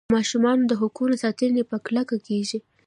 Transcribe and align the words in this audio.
د 0.09 0.13
ماشومانو 0.17 0.63
د 0.67 0.73
حقونو 0.81 1.15
ساتنه 1.23 1.61
په 1.71 1.77
کلکه 1.85 2.15
کیږي. 2.27 2.59